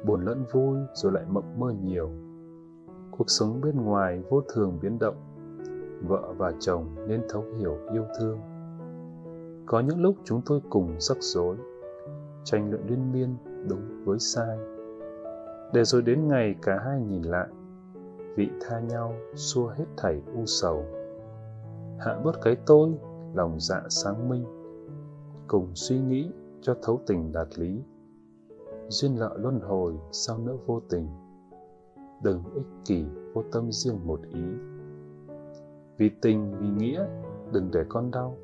buồn 0.07 0.25
lẫn 0.25 0.45
vui 0.53 0.79
rồi 0.95 1.13
lại 1.13 1.25
mộng 1.29 1.61
mơ 1.61 1.75
nhiều. 1.83 2.11
Cuộc 3.11 3.31
sống 3.31 3.61
bên 3.61 3.77
ngoài 3.77 4.23
vô 4.31 4.43
thường 4.55 4.79
biến 4.83 4.99
động, 4.99 5.17
vợ 6.09 6.35
và 6.37 6.53
chồng 6.61 6.87
nên 7.09 7.23
thấu 7.29 7.45
hiểu 7.59 7.79
yêu 7.93 8.05
thương. 8.19 8.39
Có 9.67 9.81
những 9.81 10.03
lúc 10.03 10.17
chúng 10.25 10.41
tôi 10.47 10.61
cùng 10.71 10.97
rắc 11.01 11.19
rối, 11.21 11.57
tranh 12.45 12.71
luận 12.71 12.87
liên 12.89 13.13
miên 13.13 13.37
đúng 13.69 14.05
với 14.05 14.19
sai 14.19 14.59
để 15.73 15.85
rồi 15.85 16.03
đến 16.03 16.29
ngày 16.29 16.55
cả 16.63 16.79
hai 16.85 17.01
nhìn 17.01 17.23
lại, 17.23 17.49
vị 18.37 18.49
tha 18.61 18.81
nhau 18.81 19.15
xua 19.35 19.69
hết 19.69 19.85
thảy 19.97 20.23
u 20.35 20.47
sầu. 20.47 20.85
Hạ 21.99 22.21
bớt 22.25 22.41
cái 22.43 22.57
tôi, 22.67 22.91
lòng 23.35 23.57
dạ 23.61 23.83
sáng 23.89 24.29
minh, 24.29 24.45
cùng 25.47 25.75
suy 25.75 25.99
nghĩ 25.99 26.31
cho 26.61 26.77
thấu 26.83 27.01
tình 27.07 27.33
đạt 27.33 27.59
lý. 27.59 27.83
Duyên 28.89 29.15
nợ 29.19 29.37
luân 29.39 29.61
hồi 29.61 29.95
sao 30.13 30.39
nỡ 30.39 30.57
vô 30.67 30.81
tình, 30.91 31.09
đừng 32.23 32.43
ích 32.55 32.67
kỷ 32.85 33.05
vô 33.35 33.43
tâm 33.53 33.73
riêng 33.73 34.07
một 34.07 34.21
ý. 34.35 34.45
Vì 35.97 36.11
tình, 36.23 36.55
vì 36.61 36.69
nghĩa, 36.69 37.07
đừng 37.53 37.71
để 37.73 37.85
con 37.89 38.11
đau, 38.11 38.37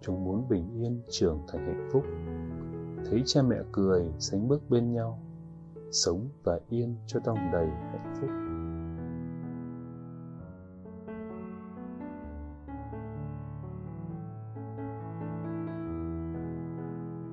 chúng 0.00 0.24
muốn 0.24 0.48
bình 0.48 0.68
yên 0.74 1.02
trưởng 1.10 1.38
thành 1.48 1.66
hạnh 1.66 1.88
phúc. 1.92 2.04
Thấy 3.10 3.22
cha 3.26 3.42
mẹ 3.42 3.56
cười, 3.72 4.12
sánh 4.18 4.48
bước 4.48 4.62
bên 4.70 4.92
nhau 4.92 5.18
sống 5.92 6.28
và 6.42 6.58
yên 6.68 6.96
cho 7.06 7.20
đong 7.24 7.38
đầy 7.52 7.66
hạnh 7.66 8.14
phúc. 8.20 8.30